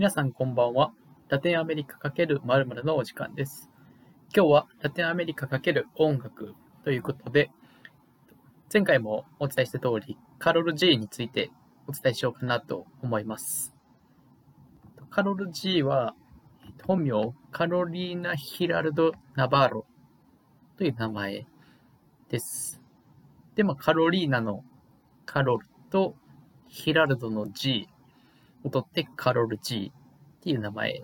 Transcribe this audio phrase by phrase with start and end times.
[0.00, 0.94] 皆さんこんばんは。
[1.28, 3.68] ラテンアメリカ×〇〇のお時間です。
[4.34, 6.54] 今日はラテンアメリカ×音楽
[6.84, 7.50] ということで、
[8.72, 11.50] 前回もお伝えした通り、カロル G について
[11.86, 13.74] お伝えしようかなと思います。
[15.10, 16.14] カロル G は、
[16.86, 19.86] 本名カロリーナ・ヒラルド・ナバーロ
[20.78, 21.44] という名前
[22.30, 22.80] です。
[23.54, 24.64] で、まあ、カロリーナの
[25.26, 26.16] カロルと
[26.68, 27.86] ヒラルドの G
[28.64, 31.02] を取ってカロル G っていう名前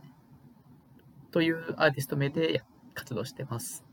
[1.30, 2.62] というアーティスト名で
[2.94, 3.84] 活動してます。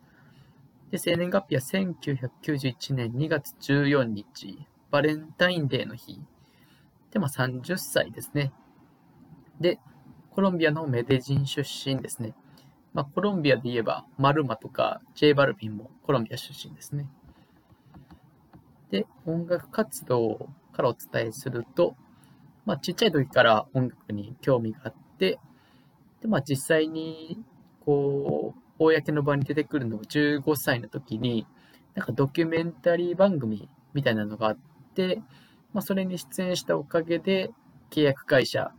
[0.91, 6.21] で、生年月日は1991年2月14日、バレンタインデーの日。
[7.11, 8.51] で、まあ30歳ですね。
[9.59, 9.79] で、
[10.31, 12.33] コロンビアのメデジン出身ですね。
[12.93, 17.07] まあコロンビアで言えば、マルマとか J バルビンもコロンビア出身ですね。
[18.91, 21.95] で、音楽活動からお伝えすると、
[22.65, 25.39] まあ、ちっちゃい時から音楽に興味があって、
[26.21, 27.43] で、まあ、実際に、
[27.85, 31.45] こう、公の場に出てくるのが15歳の時に、
[31.95, 34.57] なんかドキュメンタリー番組みたいなのがあっ
[34.95, 35.21] て、
[35.73, 37.51] まあ、それに出演したおかげで、
[37.89, 38.71] 契約会社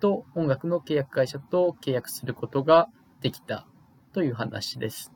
[0.00, 2.88] と、音楽の契約会社と契約することが
[3.20, 3.66] できた
[4.12, 5.12] という話です。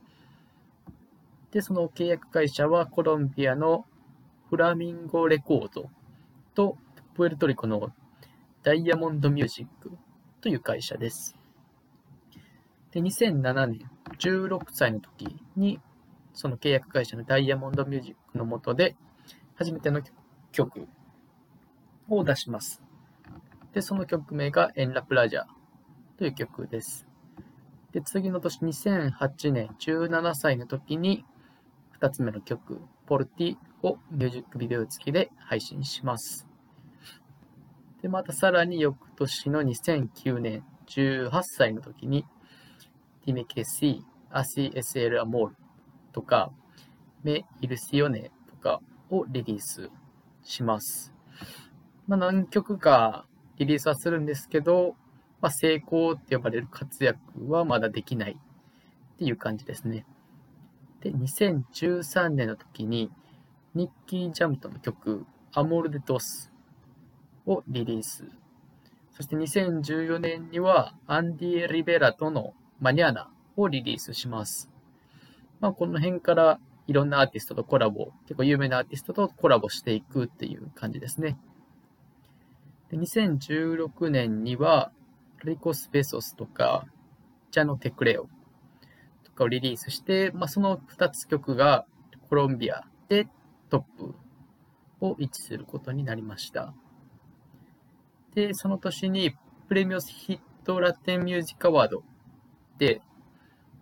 [1.53, 3.87] で、その契約会社はコロンビアの
[4.49, 5.91] フラミンゴレコード
[6.55, 6.77] と
[7.15, 7.93] プエルトリコの
[8.63, 9.91] ダイヤモンドミュージック
[10.43, 11.35] という会社です。
[12.93, 15.81] で、2007年、16歳の時に、
[16.35, 18.97] その契約会社のダイヤモンドミュージックの下で、
[19.55, 20.03] 初めての
[20.53, 20.89] 曲
[22.09, 22.83] を出します。
[23.73, 25.45] で、その曲名がエンラプラジャー
[26.19, 27.07] という曲です。
[27.93, 31.25] で、次の年2008年、17歳の時に、
[31.99, 36.50] 2つ目の曲、 Por Ti をミュージックビデオ付きで配信します。
[38.03, 42.25] で、またさらに翌年の2009年、18歳の時に、
[43.27, 45.57] Dime Que Sí、 Así Es el Amor
[46.13, 46.51] とか、
[47.23, 49.91] Me Ilusioné とかをリリース
[50.43, 51.13] します。
[52.09, 53.27] まあ何曲か
[53.59, 54.97] リリースはするんですけど、
[55.43, 57.19] まあ成功って呼ばれる活躍
[57.51, 60.07] はまだできないっていう感じですね。
[61.03, 63.11] で、2013年の時に、
[63.75, 66.50] ニッキー・ジャムとの曲、アモール・デ・トス
[67.51, 68.25] をリリース。
[69.13, 74.71] そして2014年には、アンディ・リベラとのマニャーナをリリースします。
[75.59, 81.39] まあ、この辺からいろんなアーティストとコラボ、結構有名なアーティストとコラボしていくっていう感じですね。
[82.91, 84.93] で2016年には、
[85.45, 86.87] リコス・ベソスとか、
[87.51, 88.29] ジャノ・テクレオ
[89.25, 91.85] とかをリリースして、まあ、その2つ曲が
[92.29, 93.27] コロンビアで
[93.71, 94.15] トップ
[95.01, 96.73] を位置することになりました。
[98.35, 99.35] で、その年に
[99.69, 102.03] プレミオスヒットラテンミュージックアワード
[102.79, 103.01] で、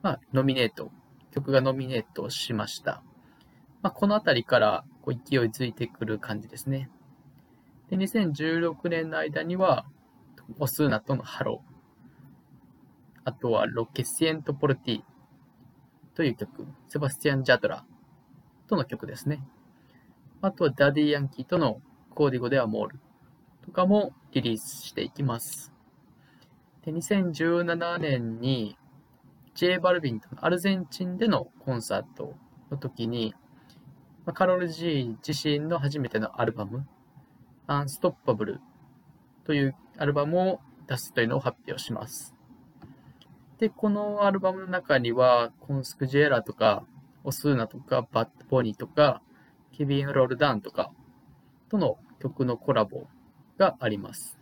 [0.02, 0.90] まあ、ノミネート、
[1.32, 3.02] 曲がノミネートしました。
[3.82, 6.90] まあ、このあたりからこう勢いづいてくる感じですね。
[7.90, 9.86] で、2016年の間には、
[10.58, 11.78] オスーナとの Hello、
[13.24, 15.02] あとは Lo Que Siento Por Ti
[16.14, 17.84] という曲、セバスティアン・ジャトラ
[18.66, 19.46] との曲ですね。
[20.40, 21.82] あとはダディ・ヤンキーとの
[22.14, 23.00] Código de Amor
[23.68, 25.74] とかもリリースしていきます。
[26.86, 28.78] で、2017年に
[29.54, 32.34] J バルビンとのアルゼンチンでのコンサート
[32.70, 33.34] の時に、
[34.24, 36.86] まカロル G 自身の初めてのアルバム、
[37.66, 38.60] アンストッパブル
[39.44, 42.34] というアルバムを出すというのを発表します。
[43.58, 46.86] で、このアルバムの中には、コンスクジェラとか、
[47.22, 49.20] オスーナとか、バッドボニーとか、
[49.72, 50.90] ケビン・ロールダウンとか
[51.68, 53.06] との曲のコラボ
[53.58, 54.38] があります。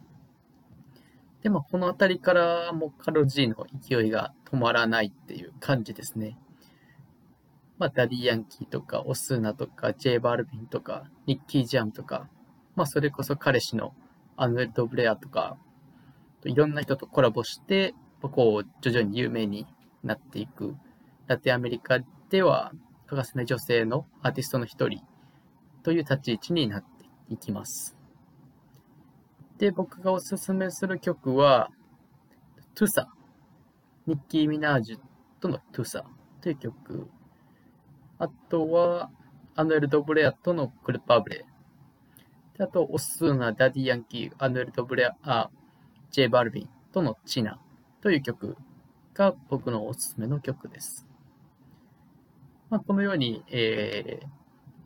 [1.43, 6.39] で、まあ、このあたりからもカロル G の勢いが止まらないっていう感じですね。
[7.79, 12.29] まあ、ダディ・ヤンキーとか、オスーナとか、ジェイ・バルビンとか、ニッキー・ジャムとか、
[12.75, 13.95] まあ、それこそ彼氏の
[14.37, 15.59] アヌエル・ドブレアとか、
[16.45, 19.67] いろんな人とコラボして、こう、徐々に有名に
[20.03, 20.75] なっていく。
[21.27, 21.99] ラテンアメリカ
[22.31, 22.73] では
[23.07, 25.01] 欠かせない女性のアーティストの一人
[25.83, 27.96] という立ち位置になっていきます。
[29.59, 31.71] で、僕がおすすめする曲は、
[32.75, 33.09] Tusa。
[34.07, 34.99] ニッキー・ミナージュ
[35.41, 36.05] との Tusa
[36.43, 37.09] という曲。
[38.19, 39.11] あとは、
[39.55, 41.47] アヌエル・ドブレアとの Culpables。
[42.59, 45.51] であと、オスーナ、ダディ・ヤンキー、アヌエル・ドブレア、あ、
[46.11, 47.59] ジェイ・バルビンとの China
[48.03, 48.59] という曲
[49.15, 51.07] が僕のおすすめの曲です。
[52.69, 54.21] まあ、このように、え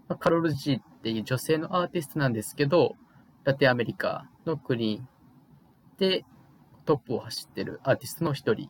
[0.09, 2.95] ー、カロル・ジーっていう女性のアーティストなんですけど、
[3.43, 5.03] ラテンアメリカの国
[5.99, 6.25] で
[6.85, 8.69] トップを走ってるアーティストの一人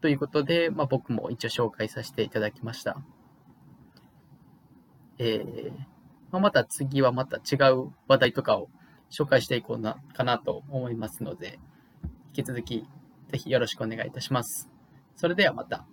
[0.00, 2.98] ということで、まあ、僕も一応紹介させていただきました。
[5.18, 5.94] えー
[6.30, 8.68] まあ、また次はまた違う話題とかを
[9.10, 11.60] 紹介していこうなかなと思いますので、
[12.36, 12.84] 引き続き
[13.30, 14.68] ぜひよろしくお願いいたします。
[15.16, 15.86] それではまた。